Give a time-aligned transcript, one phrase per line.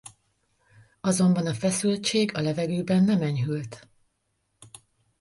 [1.01, 3.87] Azonban a feszültség a levegőben nem enyhült.